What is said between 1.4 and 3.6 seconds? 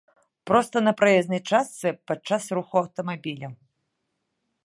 частцы, падчас руху аўтамабіляў.